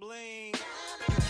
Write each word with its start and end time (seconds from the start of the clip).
bling 0.00 0.54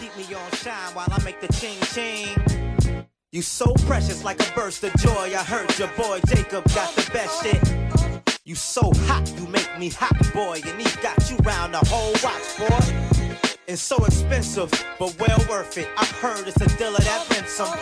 keep 0.00 0.16
me 0.16 0.34
on 0.34 0.50
shine 0.52 0.94
while 0.94 1.08
I 1.10 1.22
make 1.24 1.40
the 1.40 1.52
ching 1.52 1.80
ching. 1.92 3.06
You 3.32 3.42
so 3.42 3.72
precious 3.86 4.24
like 4.24 4.40
a 4.40 4.54
burst 4.54 4.84
of 4.84 4.94
joy. 4.94 5.34
I 5.36 5.42
heard 5.42 5.76
your 5.78 5.88
boy 5.96 6.20
Jacob 6.26 6.64
got 6.74 6.94
the 6.94 7.10
best 7.12 7.42
shit. 7.42 8.34
You 8.44 8.54
so 8.54 8.92
hot, 9.06 9.30
you 9.36 9.46
make 9.48 9.78
me 9.78 9.90
hot, 9.90 10.16
boy. 10.32 10.60
And 10.64 10.80
he 10.80 11.02
got 11.02 11.30
you 11.30 11.36
round 11.38 11.74
the 11.74 11.84
whole 11.90 12.12
watch, 12.22 12.58
boy. 12.58 13.56
It's 13.66 13.82
so 13.82 13.96
expensive, 14.04 14.70
but 14.98 15.18
well 15.18 15.38
worth 15.48 15.76
it. 15.76 15.88
I 15.96 16.06
heard 16.06 16.46
it's 16.46 16.60
a 16.60 16.78
dealer 16.78 17.00
that 17.00 17.26
rents 17.30 17.52
some. 17.52 17.76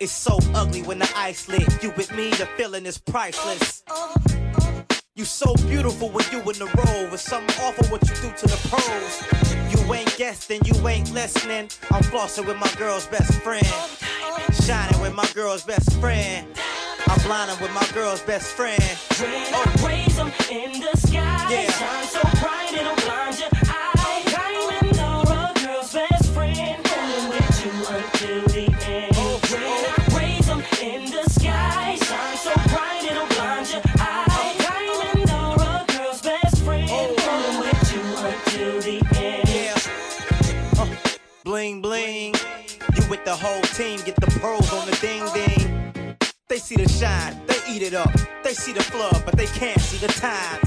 It's 0.00 0.12
so 0.12 0.38
ugly 0.54 0.82
when 0.82 0.98
the 0.98 1.10
ice 1.14 1.48
lit. 1.48 1.82
You 1.82 1.92
with 1.96 2.12
me, 2.16 2.30
the 2.30 2.46
feeling 2.56 2.86
is 2.86 2.98
priceless. 2.98 3.84
You 5.14 5.26
so 5.26 5.54
beautiful 5.68 6.08
when 6.08 6.24
you 6.32 6.38
in 6.38 6.58
the 6.58 6.72
role. 6.74 7.10
With 7.10 7.20
something 7.20 7.54
awful 7.62 7.86
what 7.88 8.00
you 8.08 8.14
do 8.16 8.32
to 8.34 8.46
the 8.46 8.56
pros. 8.70 9.20
You 9.70 9.92
ain't 9.92 10.16
guessing, 10.16 10.62
you 10.64 10.88
ain't 10.88 11.12
listening. 11.12 11.68
I'm 11.90 12.02
flossing 12.02 12.46
with 12.46 12.56
my 12.56 12.72
girl's 12.78 13.06
best 13.08 13.34
friend. 13.42 13.66
Shining 14.64 14.98
with 15.02 15.12
my 15.14 15.28
girl's 15.34 15.64
best 15.64 15.92
friend. 16.00 16.46
I'm 17.08 17.20
blinding 17.26 17.60
with 17.60 17.72
my 17.74 17.86
girl's 17.92 18.22
best 18.22 18.54
friend. 18.54 18.80
When 19.20 19.54
I 19.54 19.86
raise 19.86 20.16
them 20.16 20.32
in 20.50 20.80
the 20.80 20.96
sky, 20.96 21.46
Yeah. 21.50 21.70
shine 21.72 22.06
so 22.06 22.20
bright 22.40 22.72
it'll 22.72 22.96
blind 23.04 23.38
your 23.38 23.50
They 48.52 48.56
see 48.56 48.72
the 48.74 48.82
flood, 48.82 49.22
but 49.24 49.34
they 49.38 49.46
can't 49.46 49.80
see 49.80 49.96
the 49.96 50.12
time. 50.12 50.60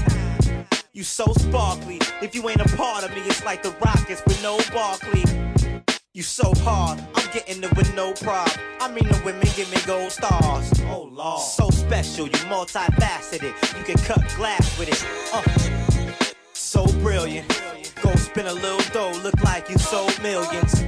You 0.92 1.04
so 1.04 1.24
sparkly. 1.38 2.00
If 2.20 2.34
you 2.34 2.48
ain't 2.48 2.60
a 2.60 2.76
part 2.76 3.04
of 3.04 3.12
me, 3.12 3.20
it's 3.20 3.44
like 3.44 3.62
the 3.62 3.70
Rockets 3.80 4.24
with 4.26 4.42
no 4.42 4.58
Barkley. 4.74 5.22
You 6.12 6.24
so 6.24 6.52
hard, 6.64 6.98
I'm 7.14 7.32
getting 7.32 7.62
it 7.62 7.76
with 7.76 7.94
no 7.94 8.12
prob. 8.14 8.50
I 8.80 8.88
mean 8.88 9.06
the 9.06 9.22
women 9.24 9.46
give 9.54 9.70
me 9.70 9.78
gold 9.86 10.10
stars. 10.10 10.72
Oh 10.88 11.08
lord. 11.12 11.40
So 11.40 11.70
special, 11.70 12.26
you 12.26 12.40
multifaceted. 12.50 13.54
You 13.78 13.84
can 13.84 13.98
cut 13.98 14.34
glass 14.36 14.76
with 14.80 14.88
it. 14.88 15.06
Uh. 15.32 16.34
So 16.54 16.88
brilliant. 17.04 17.46
Go 18.02 18.12
spin 18.16 18.46
a 18.46 18.52
little 18.52 18.82
dough, 18.92 19.16
look 19.22 19.40
like 19.44 19.70
you 19.70 19.78
sold 19.78 20.20
millions. 20.24 20.82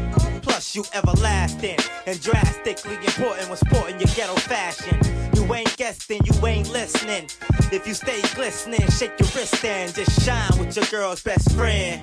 Plus, 0.59 0.75
you 0.75 0.85
everlasting 0.93 1.79
and 2.09 2.21
drastically 2.21 2.97
important 2.97 3.49
when 3.49 3.57
sporting 3.59 3.97
your 4.01 4.09
ghetto 4.17 4.35
fashion. 4.35 4.99
You 5.37 5.55
ain't 5.55 5.77
guessing, 5.77 6.21
you 6.25 6.47
ain't 6.49 6.69
listening. 6.71 7.29
If 7.71 7.87
you 7.87 7.95
stay 7.95 8.21
glistening, 8.35 8.81
shake 8.91 9.13
your 9.21 9.29
wrist 9.37 9.65
and 9.65 9.95
just 9.95 10.21
shine 10.27 10.51
with 10.59 10.75
your 10.75 10.87
girl's 10.87 11.23
best 11.23 11.53
friend. 11.53 12.03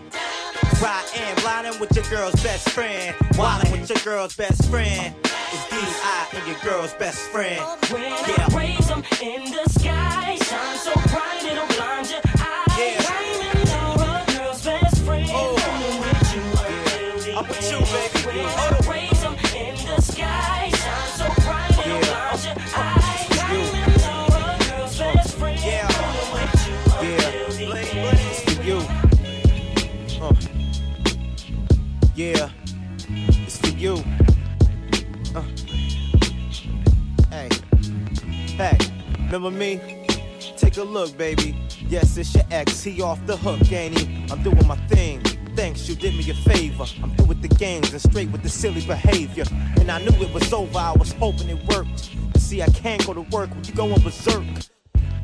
Riding, 0.81 1.35
blinding 1.43 1.77
with 1.81 1.93
your 1.97 2.05
girl's 2.05 2.41
best 2.41 2.69
friend. 2.69 3.13
Wildin' 3.33 3.73
with 3.73 3.89
your 3.89 3.99
girl's 4.05 4.37
best 4.37 4.69
friend. 4.69 5.13
It's 5.25 5.69
D.I. 5.69 6.27
and 6.35 6.47
your 6.47 6.57
girl's 6.63 6.93
best 6.93 7.19
friend. 7.31 7.59
When 7.91 8.03
Yeah. 8.03 8.47
I 8.49 8.55
raise 8.55 8.87
them 8.87 9.03
in 9.21 9.51
the 9.51 9.67
sky, 9.77 10.37
shine 10.41 10.77
so 10.77 10.93
bright 11.11 11.43
it'll 11.43 11.67
blind 11.75 12.09
your 12.09 12.21
bling. 18.35 18.75
It's 28.27 28.43
for 28.43 28.63
you. 28.63 28.81
Yeah, 32.15 32.49
it's 33.17 33.57
for 33.57 33.67
you. 33.67 34.03
Uh. 35.35 35.43
Hey, 37.29 37.49
hey, 38.55 38.77
remember 39.25 39.51
me? 39.51 40.05
Take 40.55 40.77
a 40.77 40.83
look, 40.83 41.17
baby. 41.17 41.57
Yes, 41.87 42.15
it's 42.15 42.33
your 42.33 42.45
ex. 42.51 42.83
He 42.83 43.01
off 43.01 43.25
the 43.25 43.35
hook, 43.35 43.69
ain't 43.71 43.97
he? 43.99 44.25
I'm 44.31 44.41
doing 44.43 44.65
my 44.65 44.77
thing. 44.87 45.21
Thanks, 45.55 45.87
you 45.87 45.95
did 45.95 46.13
me 46.15 46.29
a 46.29 46.33
favor. 46.33 46.85
I'm 47.01 47.15
through 47.15 47.27
with 47.27 47.41
the 47.41 47.47
games 47.47 47.93
and 47.93 48.01
straight 48.01 48.29
with 48.29 48.43
the 48.43 48.49
silly 48.49 48.85
behavior. 48.85 49.45
And 49.79 49.89
I 49.89 49.99
knew 49.99 50.11
it 50.21 50.33
was 50.33 50.51
over. 50.51 50.77
I 50.77 50.91
was 50.91 51.13
hoping 51.13 51.47
it 51.47 51.63
worked. 51.67 52.09
But 52.33 52.41
see, 52.41 52.61
I 52.61 52.67
can't 52.67 53.05
go 53.05 53.13
to 53.13 53.21
work 53.21 53.51
when 53.51 53.63
you 53.63 53.73
going 53.73 54.01
berserk. 54.01 54.43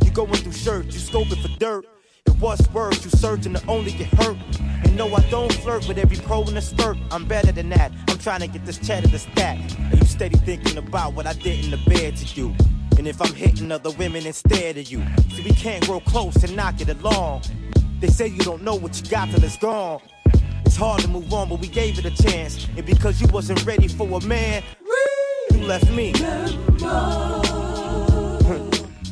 You 0.05 0.11
going 0.11 0.33
through 0.33 0.53
shirts, 0.53 0.95
you 0.95 1.01
scoping 1.01 1.41
for 1.41 1.59
dirt. 1.59 1.85
It 2.25 2.39
was 2.39 2.65
worse, 2.69 3.03
you 3.03 3.11
searching 3.11 3.53
to 3.55 3.65
only 3.67 3.91
get 3.91 4.07
hurt. 4.07 4.37
And 4.59 4.95
no, 4.95 5.13
I 5.13 5.19
don't 5.29 5.51
flirt 5.51 5.85
with 5.89 5.97
every 5.97 6.17
pro 6.17 6.43
in 6.43 6.53
the 6.53 6.61
skirt. 6.61 6.97
I'm 7.11 7.25
better 7.25 7.51
than 7.51 7.67
that. 7.69 7.91
I'm 8.07 8.17
trying 8.17 8.39
to 8.39 8.47
get 8.47 8.65
this 8.65 8.77
cheddar 8.77 9.09
to 9.09 9.19
stack. 9.19 9.59
And 9.77 9.99
you 9.99 10.05
steady 10.05 10.37
thinking 10.37 10.77
about 10.77 11.13
what 11.13 11.27
I 11.27 11.33
did 11.33 11.65
in 11.65 11.71
the 11.71 11.89
bed 11.89 12.15
to 12.15 12.25
you. 12.39 12.55
And 12.97 13.05
if 13.05 13.21
I'm 13.21 13.33
hitting 13.33 13.69
other 13.69 13.91
women 13.91 14.25
instead 14.25 14.77
of 14.77 14.89
you. 14.89 15.03
See, 15.33 15.43
we 15.43 15.51
can't 15.51 15.85
grow 15.85 15.99
close 15.99 16.41
and 16.41 16.55
knock 16.55 16.79
it 16.79 16.87
along. 16.87 17.41
They 18.01 18.07
say 18.07 18.25
you 18.27 18.39
don't 18.39 18.63
know 18.63 18.73
what 18.73 18.99
you 18.99 19.07
got 19.11 19.29
till 19.29 19.43
it's 19.43 19.57
gone. 19.57 20.01
It's 20.65 20.75
hard 20.75 21.01
to 21.01 21.07
move 21.07 21.31
on, 21.31 21.49
but 21.49 21.59
we 21.59 21.67
gave 21.67 21.99
it 21.99 22.05
a 22.05 22.23
chance. 22.23 22.67
And 22.75 22.83
because 22.83 23.21
you 23.21 23.27
wasn't 23.27 23.63
ready 23.63 23.87
for 23.87 24.07
a 24.09 24.19
man, 24.25 24.63
you 25.51 25.59
left 25.67 25.87
me. 25.91 26.09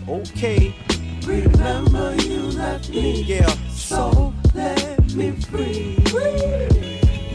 okay. 0.10 0.74
Remember 1.24 2.16
you 2.16 2.40
left 2.58 2.90
me, 2.90 3.22
Yeah. 3.22 3.46
so 3.70 4.34
let 4.56 5.14
me 5.14 5.32
free. 5.34 5.96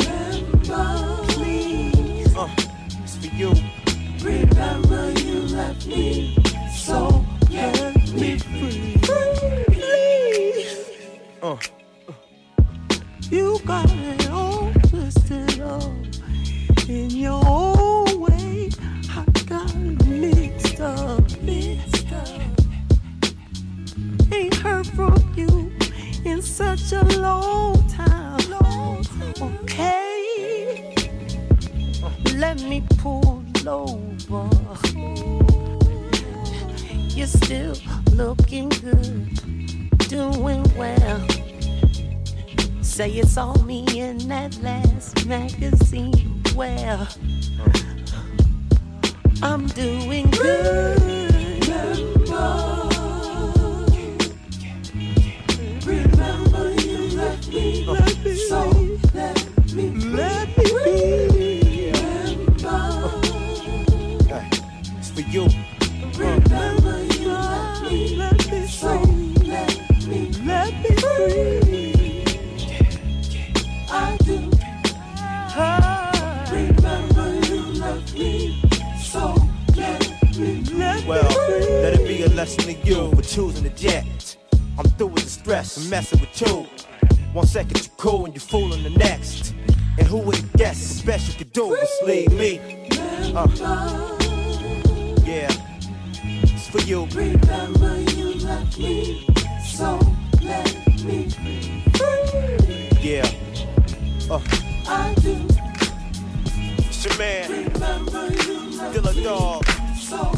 Remember, 0.01 1.23
please. 1.29 2.35
Uh, 2.37 2.49
it's 3.05 3.15
for 3.17 3.33
you. 3.37 3.53
Remember 4.21 5.13
you 5.21 5.39
left 5.55 5.87
me, 5.87 6.37
so 6.75 7.25
let 7.51 7.94
You're 37.15 37.29
still 37.29 37.77
looking 38.13 38.69
good, 38.69 39.89
doing 40.09 40.65
well. 40.77 41.27
Say 42.83 43.13
it's 43.13 43.37
all 43.37 43.57
me 43.63 43.85
in 44.01 44.19
that 44.29 44.59
last 44.63 45.25
magazine. 45.25 46.43
Well, 46.57 47.09
I'm 49.43 49.67
doing 49.69 50.29
good. 50.31 51.01
Remember 55.87 56.39
you 56.39 56.44
let 82.45 82.69
it 82.69 82.85
be 82.85 82.93
a 82.93 82.99
lesson 82.99 83.09
to 83.09 83.11
you 83.11 83.17
for 83.17 83.23
choosing 83.23 83.63
the 83.65 83.71
jet. 83.71 84.37
I'm 84.79 84.85
through 84.85 85.09
with 85.09 85.25
the 85.25 85.31
stress 85.31 85.77
and 85.79 85.89
messing 85.89 86.21
with 86.21 86.41
you. 86.43 86.67
One 87.33 87.47
second 87.47 87.83
you 87.83 87.91
cool 87.97 88.27
and 88.27 88.35
you 88.35 88.41
fooling 88.41 88.83
the 88.83 88.91
next. 88.91 89.55
And 89.99 90.07
who 90.07 90.19
would 90.19 90.37
have 90.37 90.53
guessed 90.55 91.01
the 91.01 91.07
best 91.07 91.29
you 91.29 91.35
could 91.39 91.53
do 91.53 91.69
was 91.69 91.89
leave 92.05 92.33
me? 92.33 92.61
Uh, 93.35 93.49
yeah, 95.25 95.49
it's 96.23 96.69
for 96.69 96.81
you. 96.81 97.07
Remember 97.15 98.01
you 98.13 98.35
left 98.35 98.79
me, 98.79 99.27
so 99.65 99.99
let 100.43 100.87
me 101.03 101.31
free. 101.31 102.91
Yeah, 103.01 103.27
Uh. 104.31 104.41
I 104.87 105.15
do 105.15 105.47
It's 106.85 107.05
your 107.07 107.17
man, 107.17 107.51
remember 107.51 108.27
you 108.27 108.77
left 108.77 108.97
Dilla 108.97 109.17
me 109.17 109.23
Dog, 109.23 109.65
so. 109.97 110.33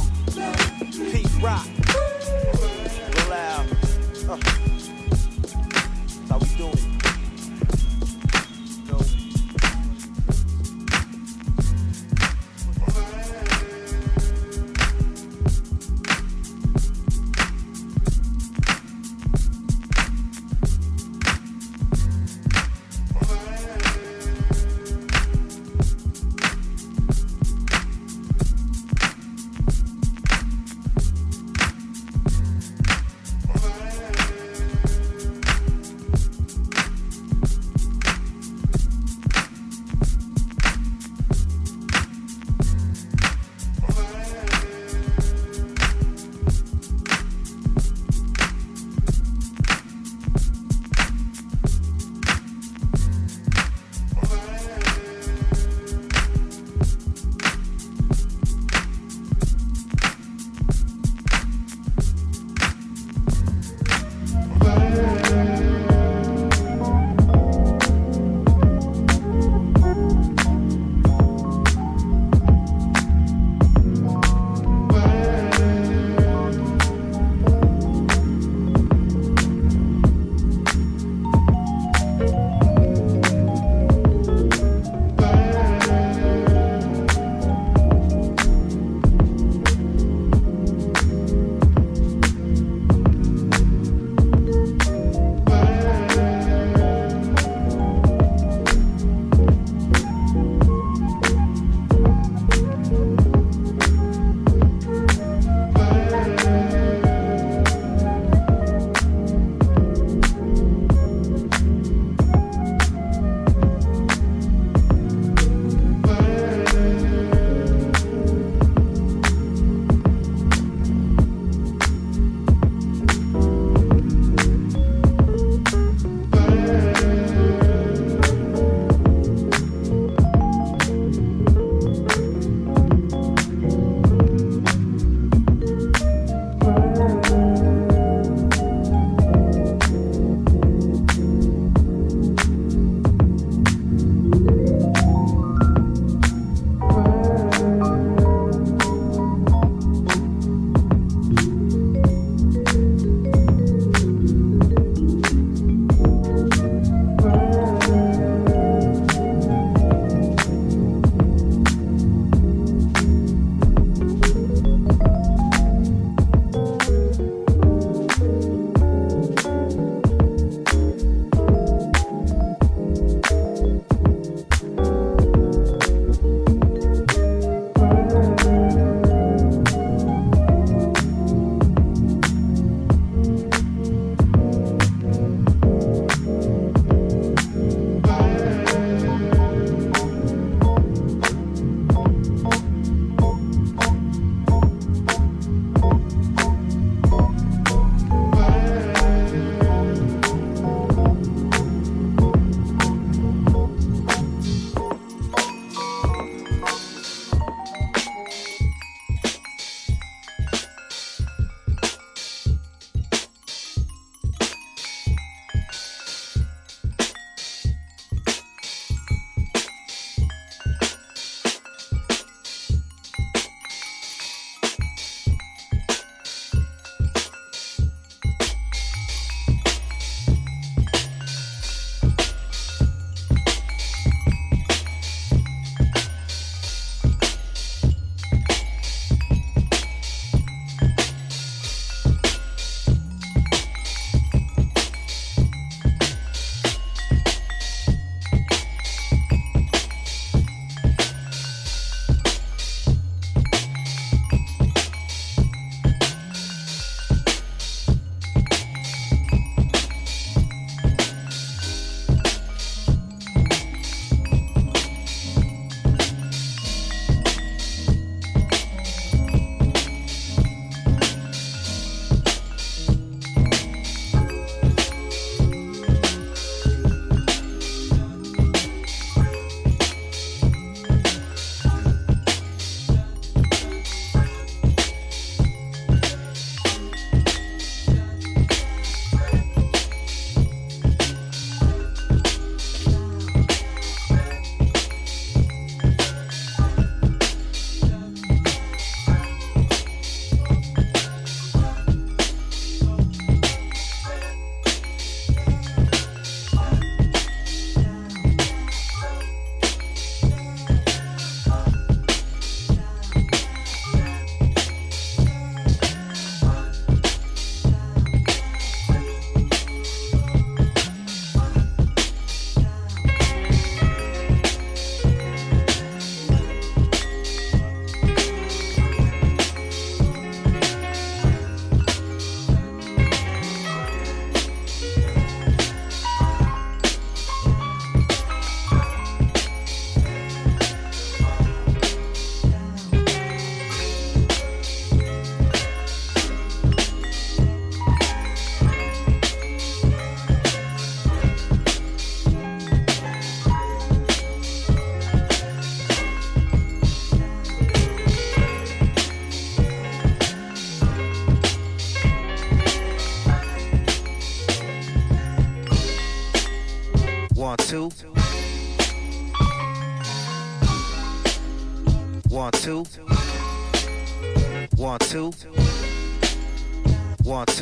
Pete 1.10 1.42
Rock. 1.42 1.85
Real 1.96 3.30
loud. 3.30 3.66
Uh. 4.28 4.36
That's 6.08 6.30
how 6.30 6.38
we 6.38 6.46
doing 6.56 6.72
it. 6.72 6.95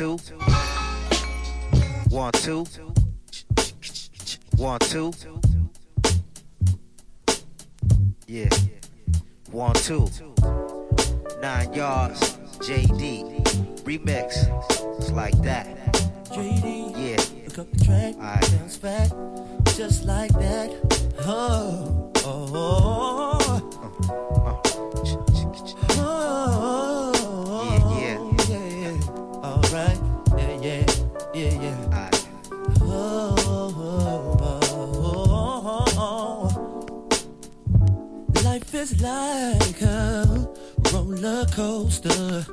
two. 0.05 0.17
One 2.09 2.31
two. 2.33 2.63
One 4.57 4.79
two. 4.79 5.11
Yeah. 8.27 8.49
One 9.51 9.73
two. 9.73 10.07
Nine 11.41 11.73
yards. 11.73 12.37
JD. 12.59 13.41
Remix. 13.83 14.29
It's 14.99 15.11
like 15.11 15.37
that. 15.41 15.65
JD. 16.25 16.91
Yeah. 16.95 17.17
Look 17.47 17.59
up 17.59 17.71
the 17.71 17.85
track. 17.85 18.15
Right. 18.17 18.57
Bounce 18.59 18.77
back. 18.77 19.09
Just 19.75 20.05
like 20.05 20.33
that. 20.33 20.69
Oh. 21.25 22.11
Uh, 22.15 22.29
uh. 22.29 22.49
Oh. 22.53 23.71
oh. 24.45 24.61
oh. 25.97 27.04
yeah, 31.35 31.61
yeah. 31.61 31.77
I... 31.91 32.09
Oh, 32.81 33.35
oh, 33.77 34.59
oh, 35.97 36.47
Life 38.43 38.73
is 38.73 39.01
like 39.01 39.81
a 39.81 40.47
roller 40.93 41.45
coaster. 41.47 42.45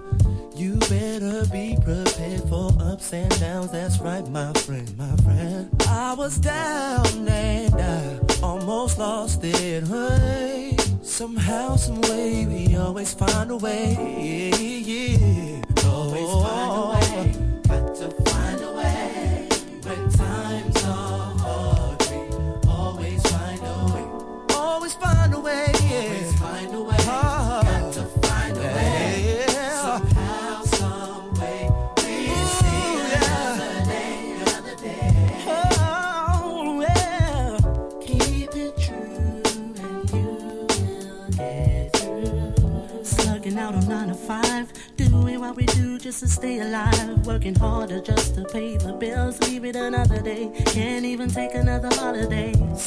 You 0.56 0.76
better 0.90 1.46
be 1.52 1.76
prepared 1.84 2.42
for 2.48 2.72
ups 2.80 3.12
and 3.12 3.30
downs. 3.38 3.70
That's 3.70 4.00
right, 4.00 4.26
my 4.28 4.52
friend, 4.54 4.96
my 4.98 5.14
friend. 5.22 5.70
I 5.88 6.14
was 6.14 6.38
down 6.38 7.28
and 7.28 7.74
I 7.74 8.18
almost 8.42 8.98
lost 8.98 9.44
it. 9.44 9.86
Hey, 9.86 10.76
somehow, 11.02 11.76
some 11.76 12.00
way, 12.02 12.46
we 12.46 12.76
always 12.76 13.14
find 13.14 13.52
a 13.52 13.56
way. 13.56 13.92
Yeah, 13.92 14.56
yeah. 14.58 15.62
Always 15.86 16.30
find 16.30 16.72
a 16.72 16.90
way. 16.90 17.01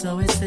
so 0.06 0.20
it's 0.20 0.45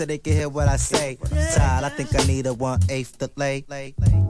so 0.00 0.06
they 0.06 0.16
can 0.16 0.32
hear 0.32 0.48
what 0.48 0.66
I 0.66 0.76
say. 0.76 1.18
Todd. 1.54 1.84
I 1.84 1.90
think 1.90 2.18
I 2.18 2.26
need 2.26 2.46
a 2.46 2.54
one 2.54 2.80
eighth 2.88 3.18
delay. 3.18 3.66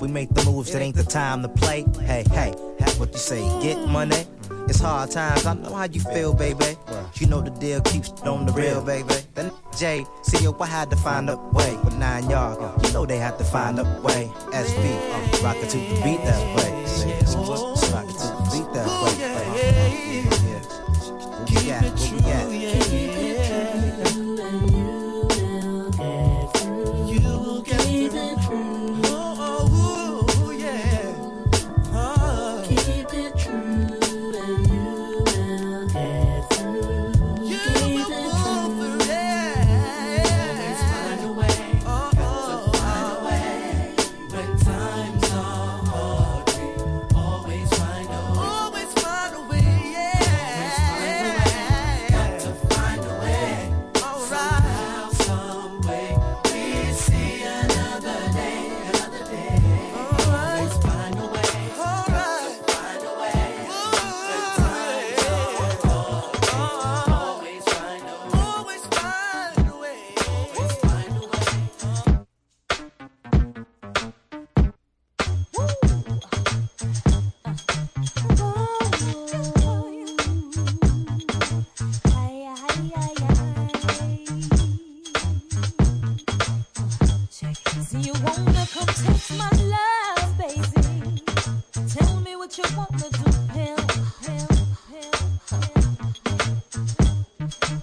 We 0.01 0.09
make 0.09 0.35
the 0.35 0.45
moves, 0.45 0.75
it 0.75 0.81
ain't 0.81 0.97
the 0.97 1.05
time 1.05 1.43
to 1.43 1.49
play. 1.49 1.85
Hey, 2.01 2.25
hey, 2.33 2.53
have 2.81 2.99
what 2.99 3.13
you 3.13 3.19
say, 3.19 3.41
get 3.63 3.79
money. 3.87 4.25
It's 4.69 4.81
hard 4.81 5.13
times, 5.13 5.47
I 5.47 5.55
know 5.55 5.73
how 5.73 5.85
you 5.85 6.01
feel, 6.01 6.35
baby. 6.35 6.77
You 7.21 7.29
know 7.29 7.41
the 7.41 7.51
deal 7.51 7.81
keeps 7.83 8.11
on 8.23 8.47
the 8.47 8.53
real, 8.53 8.83
baby. 8.83 9.15
Then 9.35 9.53
J, 9.79 10.05
see 10.23 10.43
yo, 10.43 10.57
I 10.59 10.67
had 10.67 10.91
to 10.91 10.97
find 10.97 11.31
a 11.31 11.37
way. 11.37 11.77
With 11.85 11.97
nine 11.99 12.29
yards, 12.29 12.59
you 12.85 12.93
know 12.93 13.07
they 13.07 13.19
had 13.19 13.39
to 13.39 13.45
find 13.45 13.79
a 13.79 13.85
way. 14.03 14.29
SB, 14.51 14.85
I'm 15.15 15.45
rocking 15.45 15.69
to 15.69 15.77
the 15.77 16.01
beat 16.03 16.25
that 16.25 16.57
way. 16.57 16.80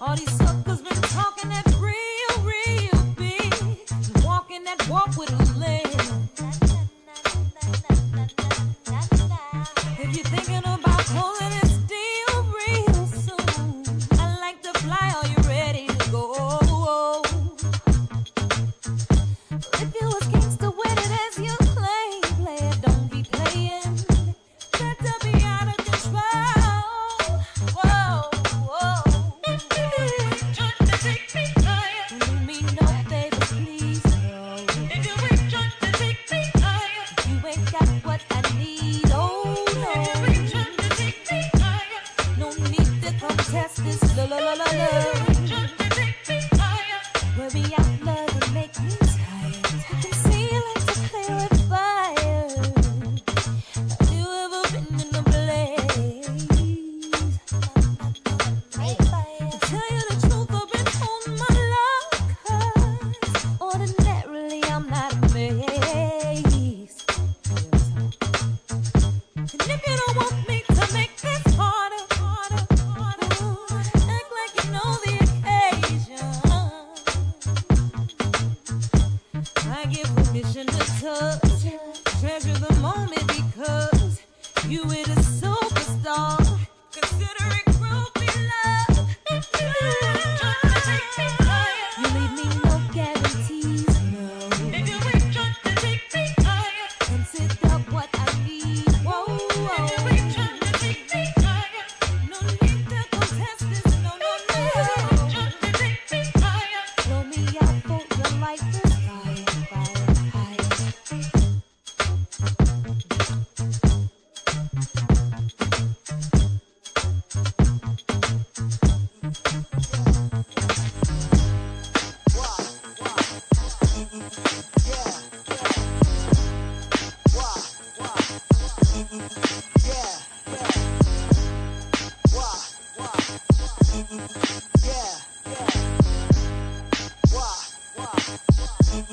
All 0.01 0.15
these 0.15 0.32
suckers 0.32 0.82
been 0.82 1.01
talking 1.01 1.50
that 1.50 1.63
breed. 1.79 2.07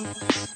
Thank. 0.05 0.54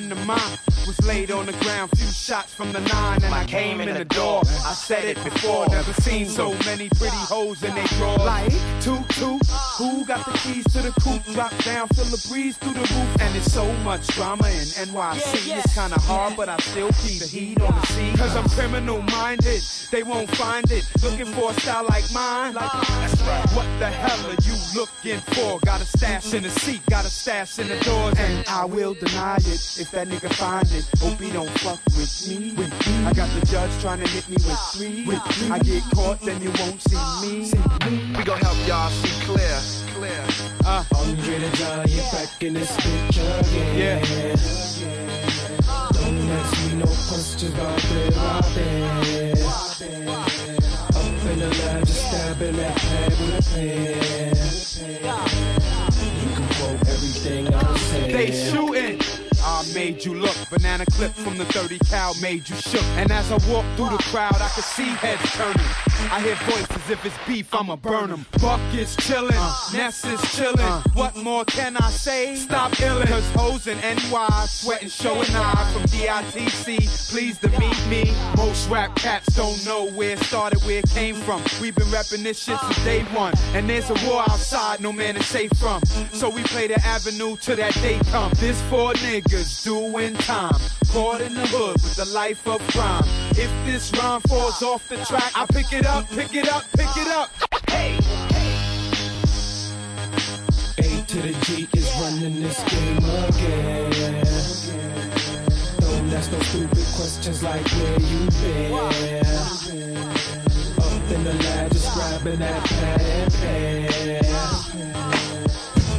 Friend 0.00 0.12
of 0.12 0.26
mine 0.26 0.59
shots 2.30 2.54
from 2.54 2.70
the 2.70 2.78
nine, 2.94 3.20
and 3.24 3.34
I 3.34 3.44
came 3.44 3.80
in 3.80 3.92
the 3.92 4.04
door. 4.04 4.42
I 4.64 4.72
said 4.72 5.04
it 5.04 5.16
before, 5.24 5.66
never 5.66 5.92
seen 5.94 6.26
so 6.26 6.54
many 6.64 6.88
pretty 6.90 7.16
hoes 7.16 7.60
in 7.64 7.74
they 7.74 7.84
draw. 7.98 8.14
Like 8.22 8.52
toot 8.80 9.02
toot, 9.18 9.44
who 9.76 10.04
got 10.04 10.24
the 10.24 10.38
keys 10.38 10.62
to 10.74 10.80
the 10.80 10.92
coupe? 11.02 11.24
Drop 11.34 11.50
down, 11.64 11.88
feel 11.88 12.04
the 12.04 12.24
breeze 12.30 12.56
through 12.56 12.74
the 12.74 12.86
roof, 12.94 13.10
and 13.20 13.34
it's 13.34 13.52
so 13.52 13.66
much 13.82 14.06
drama 14.14 14.46
in 14.46 14.66
NYC. 14.86 15.58
It's 15.58 15.74
kinda 15.74 15.98
hard, 15.98 16.36
but 16.36 16.48
I 16.48 16.56
still 16.58 16.92
keep 17.02 17.18
the 17.18 17.26
heat 17.26 17.60
on 17.62 17.74
the 17.74 17.86
scene. 17.88 18.16
Cause 18.16 18.36
I'm 18.36 18.48
criminal 18.50 19.02
minded, 19.10 19.60
they 19.90 20.04
won't 20.04 20.30
find 20.36 20.70
it. 20.70 20.86
Looking 21.02 21.26
for 21.34 21.50
a 21.50 21.54
style 21.54 21.86
like 21.88 22.04
mine. 22.14 22.54
That's 22.54 23.20
right. 23.22 23.50
What 23.56 23.66
the 23.80 23.88
hell 23.88 24.20
are 24.30 24.42
you 24.46 24.56
looking 24.78 25.18
for? 25.34 25.58
Got 25.66 25.80
a 25.82 25.84
stash 25.84 26.32
in 26.32 26.44
the 26.44 26.50
seat, 26.50 26.80
got 26.88 27.04
a 27.04 27.10
stash 27.10 27.58
in 27.58 27.66
the 27.66 27.78
doors, 27.80 28.14
and 28.18 28.46
I 28.46 28.66
will 28.66 28.94
deny 28.94 29.38
it 29.38 29.62
if 29.82 29.90
that 29.90 30.06
nigga 30.06 30.32
find 30.34 30.70
it. 30.70 30.86
Hope 31.00 31.18
he 31.18 31.32
don't 31.32 31.50
fuck 31.58 31.80
with 31.96 32.19
me. 32.28 32.52
With 32.52 32.70
me. 32.86 33.04
I 33.06 33.12
got 33.12 33.28
the 33.38 33.46
judge 33.46 33.70
trying 33.80 34.00
to 34.00 34.08
hit 34.08 34.28
me 34.28 34.36
with 34.36 34.58
three. 34.74 35.04
With 35.06 35.22
three. 35.32 35.50
I 35.50 35.58
get 35.60 35.82
caught, 35.94 36.20
then 36.20 36.40
you 36.42 36.50
won't 36.58 36.80
see 36.82 36.96
me. 37.22 37.52
We 38.16 38.24
gon' 38.24 38.40
help 38.40 38.56
y'all 38.66 38.90
see 38.90 39.24
clear. 39.24 39.58
Clear. 39.94 40.24
Uh, 40.64 40.84
Andre 40.94 41.38
the 41.38 41.56
Giant 41.56 42.12
back 42.12 42.42
in 42.42 42.54
this 42.54 42.76
bitch 42.76 43.18
again. 43.40 43.76
yeah. 43.76 44.00
Don't 45.92 46.30
ask 46.30 46.66
me 46.66 46.78
no 46.78 46.86
questions 46.86 47.54
about 47.54 47.78
I've 47.78 48.54
been. 48.54 48.82
Up 50.90 51.26
in 51.26 51.38
the 51.38 51.48
lab, 51.48 51.86
just 51.86 52.06
stabbing 52.08 52.56
that 52.56 52.76
pad 52.76 53.10
with 53.10 53.38
a 53.38 53.50
pen. 53.54 54.36
You 56.20 56.30
can 56.36 56.48
quote 56.56 56.80
everything 56.88 57.54
I 57.54 57.76
say. 57.76 58.12
They 58.12 58.32
shooting. 58.32 59.19
I 59.60 59.74
made 59.74 60.02
you 60.06 60.14
look. 60.14 60.34
Banana 60.48 60.86
clip 60.86 61.12
from 61.12 61.36
the 61.36 61.44
30 61.44 61.78
cal 61.80 62.14
made 62.22 62.48
you 62.48 62.56
shook. 62.56 62.82
And 62.96 63.12
as 63.12 63.30
I 63.30 63.34
walked 63.52 63.68
through 63.76 63.90
the 63.90 64.02
crowd, 64.04 64.40
I 64.40 64.48
could 64.54 64.64
see 64.64 64.84
heads 64.84 65.30
turning. 65.32 65.89
I 66.10 66.20
hear 66.20 66.34
voices. 66.46 66.90
If 66.90 67.04
it's 67.04 67.14
beef, 67.26 67.54
I'ma 67.54 67.76
burn 67.76 68.10
'em. 68.12 68.26
Buck 68.40 68.60
is 68.74 68.96
chillin', 68.96 69.32
uh, 69.36 69.76
Ness 69.76 70.04
is 70.04 70.20
chillin'. 70.20 70.58
Uh. 70.60 70.82
What 70.94 71.16
more 71.16 71.44
can 71.44 71.76
I 71.76 71.90
say? 71.90 72.34
Stop 72.36 72.72
illin'. 72.72 73.06
Cause 73.08 73.28
hoes 73.36 73.66
in 73.66 73.78
NY 73.78 74.46
sweatin', 74.48 74.88
showin' 74.88 75.34
eye 75.36 75.70
from 75.72 75.82
DITC. 75.84 76.88
Please 77.10 77.38
to 77.38 77.48
meet 77.60 77.86
me. 77.88 78.12
Most 78.36 78.68
rap 78.68 78.94
cats 78.96 79.34
don't 79.34 79.64
know 79.66 79.86
where 79.90 80.10
it 80.10 80.18
started, 80.20 80.60
where 80.64 80.78
it 80.78 80.90
came 80.90 81.14
from. 81.16 81.42
We've 81.60 81.74
been 81.74 81.90
rapping 81.90 82.22
this 82.22 82.42
shit 82.42 82.58
since 82.60 82.84
day 82.84 83.02
one. 83.14 83.34
And 83.54 83.68
there's 83.68 83.90
a 83.90 83.94
war 84.06 84.22
outside, 84.28 84.80
no 84.80 84.92
man 84.92 85.16
is 85.16 85.26
safe 85.26 85.52
from. 85.60 85.80
So 86.12 86.28
we 86.28 86.42
play 86.44 86.66
the 86.66 86.80
avenue 86.84 87.36
till 87.36 87.56
that 87.56 87.74
day 87.74 87.98
come. 88.10 88.32
This 88.36 88.60
four 88.62 88.92
niggas 88.94 89.62
doing 89.64 90.14
time. 90.14 90.58
Caught 90.92 91.20
in 91.20 91.34
the 91.34 91.46
hood 91.46 91.74
with 91.74 91.94
the 91.96 92.04
life 92.06 92.46
of 92.48 92.60
crime. 92.68 93.04
If 93.32 93.50
this 93.64 93.92
rhyme 93.96 94.20
falls 94.22 94.60
off 94.62 94.88
the 94.88 94.96
track, 95.04 95.30
I 95.36 95.46
pick 95.46 95.72
it 95.72 95.86
up, 95.86 95.89
pick 96.14 96.34
it 96.34 96.48
up, 96.48 96.64
pick 96.76 96.96
it 96.96 97.08
up. 97.08 97.30
Hey. 97.68 97.96
A 100.78 101.02
to 101.02 101.18
the 101.22 101.32
G 101.44 101.68
is 101.74 101.90
running 102.00 102.42
this 102.42 102.62
game 102.70 102.98
again. 102.98 103.90
Don't 105.80 106.12
ask 106.12 106.30
no 106.32 106.38
stupid 106.40 106.86
questions 106.96 107.42
like 107.42 107.66
where 107.66 108.00
you 108.00 108.30
been. 108.40 108.72
Up 110.78 111.10
in 111.10 111.24
the 111.24 111.34
lab, 111.34 111.72
just 111.72 111.94
grabbing 111.94 112.38
that 112.38 112.64
pad 112.64 113.00
and 113.00 113.32
pen. 113.34 113.82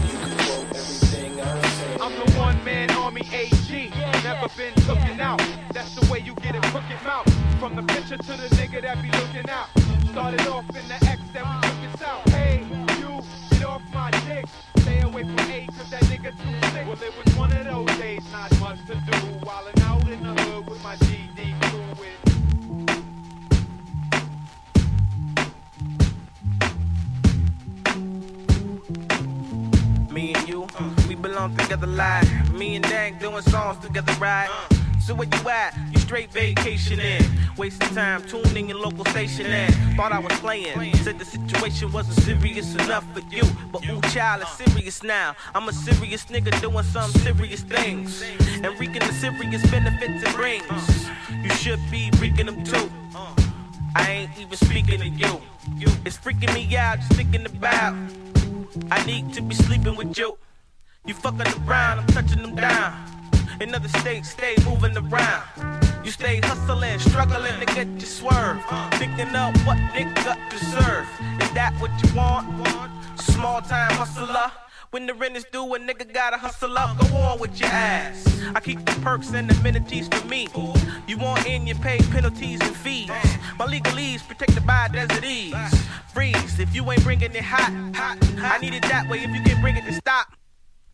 You 0.08 0.18
can 0.24 0.38
quote 0.38 0.70
everything 0.76 1.42
I 1.42 1.62
say. 1.62 1.98
I'm 2.00 2.14
the 2.16 2.32
one 2.40 2.64
man 2.64 2.92
army 2.92 3.28
AG. 3.34 3.92
Never 4.24 4.48
been 4.56 4.74
cooking 4.86 5.20
out. 5.20 5.42
That's 5.74 5.96
the 5.96 6.12
way 6.12 6.20
you 6.20 6.34
get 6.36 6.56
a 6.56 6.62
crooked 6.62 7.04
mouth. 7.04 7.41
From 7.62 7.76
the 7.76 7.84
picture 7.84 8.18
to 8.18 8.26
the 8.26 8.48
nigga 8.56 8.82
that 8.82 9.00
be 9.04 9.12
looking 9.12 9.48
out. 9.48 9.68
Started 10.10 10.48
off 10.48 10.68
in 10.76 10.88
the 10.88 10.96
X, 11.06 11.22
then 11.32 11.44
we 11.46 11.62
took 11.62 11.84
it 11.84 12.00
south. 12.00 12.28
Hey, 12.32 12.66
you, 12.98 13.22
get 13.52 13.66
off 13.66 13.84
my 13.94 14.10
dick. 14.10 14.46
Stay 14.80 15.02
away 15.02 15.22
from 15.22 15.38
A, 15.38 15.68
cause 15.78 15.92
that 15.92 16.02
nigga 16.06 16.32
too 16.32 16.70
sick. 16.72 16.88
Well, 16.88 16.98
it 17.04 17.14
was 17.24 17.36
one 17.36 17.54
of 17.56 17.64
those 17.64 17.98
days, 18.00 18.24
not 18.32 18.60
much 18.60 18.80
to 18.88 18.96
do. 18.96 19.12
Wildin' 19.46 19.80
out 19.84 20.10
in 20.10 20.24
the 20.24 20.34
hood 20.42 20.68
with 20.72 20.84
my 20.84 20.96
GD 20.96 21.54
crew 21.70 21.86
with. 22.00 22.18
Me 30.12 30.34
and 30.34 30.50
you, 30.50 30.66
we 31.08 31.14
belong 31.14 31.56
together 31.56 31.86
like 31.86 32.26
me 32.54 32.78
and 32.78 32.86
Dang 32.86 33.20
doing 33.20 33.44
songs 33.44 33.78
together, 33.86 34.14
right? 34.14 34.50
Uh. 34.50 34.81
So 35.06 35.16
where 35.16 35.28
you 35.28 35.50
at? 35.50 35.76
You 35.92 36.00
straight 36.00 36.32
vacationing, 36.32 37.24
wasting 37.58 37.90
time 37.90 38.24
tuning 38.28 38.70
your 38.70 38.78
local 38.78 39.04
station 39.06 39.48
in. 39.48 39.72
Thought 39.96 40.12
I 40.12 40.20
was 40.20 40.32
playing, 40.40 40.94
said 40.98 41.18
the 41.18 41.26
situation 41.26 41.92
wasn't 41.92 42.20
serious 42.20 42.76
enough 42.76 43.06
for 43.14 43.22
you, 43.34 43.42
but 43.72 43.84
ooh, 43.90 44.00
child, 44.14 44.44
it's 44.44 44.52
serious 44.58 45.02
now. 45.02 45.36
I'm 45.56 45.68
a 45.68 45.74
serious 45.74 46.26
nigga 46.26 46.60
doing 46.62 46.84
some 46.84 47.10
serious 47.12 47.62
things 47.62 48.24
and 48.64 48.80
reaping 48.80 49.00
the 49.00 49.12
serious 49.14 49.70
benefits 49.72 50.24
it 50.24 50.36
brings. 50.36 51.10
You 51.44 51.50
should 51.56 51.80
be 51.90 52.12
reaping 52.20 52.46
them 52.46 52.64
too. 52.64 52.92
I 53.96 54.12
ain't 54.12 54.40
even 54.40 54.56
speaking 54.56 55.00
to 55.00 55.10
you. 55.10 55.42
It's 56.06 56.18
freaking 56.18 56.54
me 56.54 56.78
out 56.78 57.00
just 57.00 57.14
thinking 57.14 57.46
about. 57.48 57.96
I 58.92 59.04
need 59.06 59.34
to 59.34 59.42
be 59.42 59.56
sleeping 59.56 59.96
with 59.96 60.18
you. 60.18 60.38
You 61.06 61.16
fucking 61.16 61.42
around, 61.68 62.00
I'm 62.00 62.08
touching 62.08 62.44
them 62.44 62.56
down. 62.56 63.21
In 63.62 63.76
other 63.76 63.90
states, 64.00 64.32
stay 64.32 64.56
moving 64.66 64.98
around. 64.98 65.44
You 66.04 66.10
stay 66.10 66.40
hustling, 66.42 66.98
struggling 66.98 67.60
to 67.60 67.66
get 67.68 67.88
your 67.90 68.00
swerve. 68.00 68.60
Thinking 68.94 69.36
up 69.36 69.56
what 69.68 69.78
nigga 69.94 70.36
deserve. 70.50 71.08
Is 71.40 71.52
that 71.52 71.72
what 71.80 71.92
you 72.02 72.16
want? 72.16 72.50
Small 73.22 73.62
time 73.62 73.92
hustler 73.92 74.52
When 74.90 75.06
the 75.06 75.14
rent 75.14 75.38
is 75.38 75.46
due, 75.52 75.76
a 75.76 75.80
nigga 75.80 76.12
gotta 76.12 76.38
hustle 76.38 76.76
up, 76.76 76.98
go 76.98 77.16
on 77.18 77.40
with 77.40 77.60
your 77.60 77.70
ass. 77.70 78.26
I 78.56 78.60
keep 78.62 78.84
the 78.84 79.00
perks 79.02 79.32
and 79.32 79.52
amenities 79.52 80.08
for 80.08 80.26
me. 80.28 80.48
You 81.08 81.20
want 81.20 81.46
in, 81.46 81.68
you 81.68 81.76
pay 81.76 82.00
penalties 82.10 82.62
and 82.62 82.76
fees. 82.76 83.12
My 83.60 83.68
legalese 83.68 84.28
protected 84.28 84.66
by 84.66 84.88
desert 84.92 85.24
ease. 85.24 85.54
Freeze, 86.12 86.60
if 86.60 86.74
you 86.74 86.92
ain't 86.92 87.04
bringing 87.04 87.36
it 87.36 87.44
hot, 87.44 87.72
hot, 87.96 88.18
I 88.40 88.58
need 88.58 88.74
it 88.74 88.82
that 88.84 89.08
way 89.08 89.20
if 89.20 89.30
you 89.30 89.42
can 89.44 89.62
bring 89.62 89.78
it 89.78 89.86
to 89.86 89.94
stop. 89.94 90.36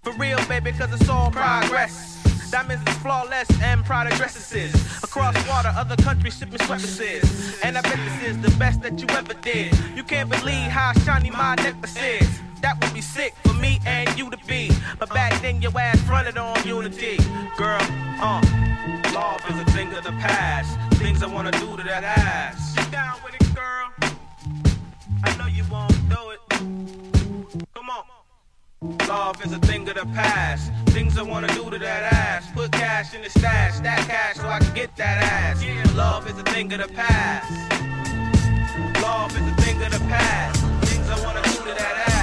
For 0.04 0.12
real, 0.14 0.38
baby, 0.48 0.74
cause 0.74 0.92
it's 0.92 1.08
all 1.08 1.32
progress. 1.32 2.17
Diamonds 2.52 2.90
is 2.90 2.98
flawless 2.98 3.48
and 3.62 3.84
Prada 3.84 4.16
dresses. 4.16 4.74
Across 5.04 5.36
water, 5.50 5.72
other 5.76 5.98
countries 5.98 6.36
sipping 6.36 6.60
sweaters 6.60 7.60
And 7.62 7.78
I 7.78 7.82
bet 7.82 7.98
this 8.06 8.30
is 8.30 8.42
the 8.42 8.58
best 8.58 8.82
that 8.84 9.00
you 9.02 9.08
ever 9.10 9.34
did. 9.34 9.78
You 9.96 10.04
can't 10.04 10.30
believe 10.30 10.70
how 10.72 10.94
shiny 10.94 11.30
my 11.30 11.56
necklace 11.56 11.98
is. 11.98 12.42
That 12.62 12.82
would 12.82 12.94
be 12.94 13.02
sick 13.02 13.36
for 13.44 13.54
me 13.54 13.80
and 13.86 14.18
you 14.18 14.30
to 14.30 14.38
be. 14.48 14.72
But 14.98 15.10
back 15.10 15.42
then 15.42 15.62
your 15.62 15.78
ass 15.78 16.00
fronted 16.04 16.38
on 16.38 16.66
unity. 16.66 17.18
Girl, 17.58 17.82
uh, 18.22 18.42
love 19.14 19.42
is 19.50 19.60
a 19.60 19.66
thing 19.72 19.94
of 19.94 20.06
the 20.06 20.12
past. 20.12 20.80
Things 20.98 21.22
I 21.22 21.28
wanna 21.28 21.52
do 21.52 21.76
to 21.76 21.84
that 21.84 22.04
ass. 22.04 22.76
You 22.78 22.92
down 22.92 23.18
with 23.24 23.36
it, 23.36 23.56
girl? 23.56 23.92
I 25.24 25.36
know 25.38 25.48
you 25.48 25.64
won't 25.70 26.10
do 26.10 26.30
it. 26.30 26.40
Come 27.76 27.90
on. 27.90 28.06
Love 29.08 29.46
is 29.46 29.52
a 29.52 29.60
thing 29.60 29.88
of 29.90 29.96
the 29.96 30.06
past. 30.14 30.72
Things 30.98 31.16
I 31.16 31.22
wanna 31.22 31.48
do 31.50 31.70
to 31.70 31.78
that 31.78 32.12
ass. 32.12 32.50
Put 32.56 32.72
cash 32.72 33.14
in 33.14 33.22
the 33.22 33.30
stash, 33.30 33.76
stack 33.76 34.08
cash 34.08 34.38
so 34.38 34.48
I 34.48 34.58
can 34.58 34.74
get 34.74 34.96
that 34.96 35.22
ass. 35.22 35.64
Love 35.94 36.28
is 36.28 36.40
a 36.40 36.44
thing 36.46 36.74
of 36.74 36.80
the 36.82 36.92
past. 36.92 37.52
Love 39.00 39.30
is 39.30 39.48
a 39.48 39.62
thing 39.62 39.80
of 39.84 39.92
the 39.92 40.00
past. 40.10 40.60
Things 40.90 41.08
I 41.08 41.24
wanna 41.24 41.44
do 41.44 41.52
to 41.52 41.76
that 41.78 42.04
ass. 42.08 42.17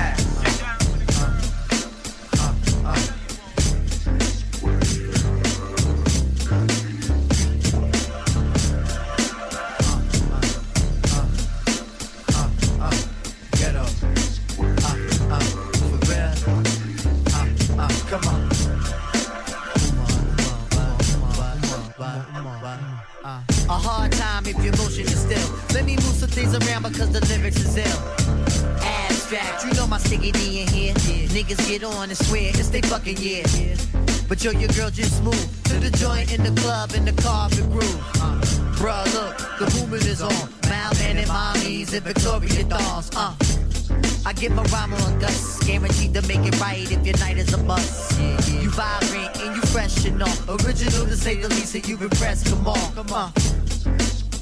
Around 26.55 26.83
because 26.83 27.11
the 27.11 27.21
lyrics 27.27 27.57
is 27.57 27.77
ill. 27.77 28.01
Abstract, 28.83 29.64
you 29.64 29.73
know 29.75 29.87
my 29.87 29.99
sticky 29.99 30.33
D 30.33 30.62
in 30.62 30.69
here. 30.69 30.95
Niggas 30.95 31.67
get 31.69 31.83
on 31.85 32.09
and 32.09 32.17
swear 32.17 32.51
it's 32.55 32.69
they 32.69 32.81
fucking 32.83 33.17
year. 33.19 33.45
But 34.29 34.43
yo, 34.43 34.53
your 34.53 34.69
girl 34.71 34.90
just 34.90 35.23
moved 35.23 35.67
to 35.67 35.75
the 35.75 35.90
joint 35.90 36.33
in 36.33 36.43
the 36.43 36.61
club 36.61 36.93
in 36.95 37.05
the 37.05 37.12
carpet 37.23 37.69
groove. 37.71 38.01
Uh, 38.17 38.40
bruh, 38.79 39.05
look, 39.14 39.37
the 39.59 39.67
movement 39.79 40.07
is 40.07 40.23
on. 40.23 40.31
Malman 40.71 41.17
and 41.17 41.29
mommies 41.29 41.93
and 41.93 42.03
Victoria 42.03 42.64
dolls. 42.64 43.11
Uh. 43.14 43.35
I 44.27 44.33
give 44.33 44.53
my 44.53 44.62
rhyme 44.64 44.95
on 44.95 45.19
guts, 45.19 45.62
guaranteed 45.64 46.14
to 46.14 46.23
make 46.23 46.47
it 46.47 46.59
right 46.61 46.90
if 46.90 47.05
your 47.05 47.17
night 47.19 47.37
is 47.37 47.53
a 47.53 47.59
bust. 47.59 48.19
You 48.51 48.71
vibrant 48.71 49.37
and 49.43 49.57
you 49.57 49.62
fresh 49.62 50.07
and 50.07 50.23
all. 50.23 50.57
Original 50.64 51.05
to 51.05 51.17
say 51.17 51.35
the 51.37 51.49
least, 51.49 51.75
and 51.75 51.87
you 51.87 51.99
impressed. 51.99 52.47
Come 52.47 52.67
on, 52.67 52.95
come 52.95 53.12
on. 53.12 53.33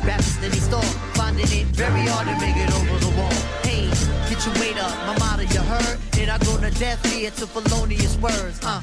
Rappers 0.04 0.36
in 0.42 0.50
these 0.50 0.64
store, 0.64 0.82
finding 1.14 1.46
it 1.46 1.66
very 1.76 2.02
hard 2.06 2.26
to 2.26 2.34
make 2.44 2.56
it 2.56 2.70
over 2.74 2.98
the 2.98 3.12
wall. 3.16 3.32
Hey, 3.62 3.86
get 4.28 4.44
your 4.44 4.54
weight 4.58 4.76
up, 4.76 4.90
my 5.06 5.16
motto 5.18 5.42
you 5.42 5.60
heard, 5.60 5.98
and 6.18 6.30
I 6.30 6.38
go 6.38 6.58
to 6.58 6.70
death 6.78 7.04
here 7.06 7.30
to 7.30 7.46
felonious 7.46 8.16
words. 8.18 8.58
Uh. 8.64 8.82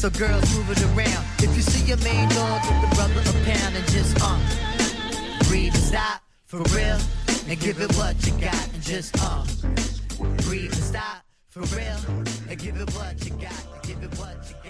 So 0.00 0.08
girls 0.08 0.46
move 0.56 0.70
it 0.70 0.82
around. 0.94 1.24
If 1.42 1.54
you 1.56 1.62
see 1.62 1.84
your 1.84 1.98
main 1.98 2.28
dog, 2.30 2.62
give 2.62 2.80
the 2.80 2.94
brother 2.94 3.20
a 3.20 3.32
pound 3.44 3.76
and 3.76 3.86
just 3.90 4.16
uh 4.22 4.38
breathe 5.48 5.74
and 5.74 5.82
stop 5.82 6.22
for 6.46 6.62
real, 6.74 6.98
and 7.48 7.58
give 7.60 7.80
it 7.80 7.92
what 7.96 8.14
you 8.24 8.32
got 8.40 8.68
and 8.72 8.82
just 8.82 9.14
uh 9.20 9.44
breathe 10.46 10.72
and 10.72 10.82
stop 10.82 11.24
for 11.48 11.62
real, 11.76 11.98
and 12.48 12.58
give 12.58 12.76
it 12.76 12.88
what 12.94 13.22
you 13.24 13.32
got, 13.32 13.66
and 13.74 13.82
give 13.82 14.02
it 14.02 14.18
what 14.18 14.36
you 14.48 14.54
got. 14.64 14.69